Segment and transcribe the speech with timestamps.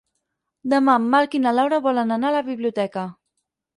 [0.73, 3.05] Demà en Marc i na Laura volen anar a la biblioteca.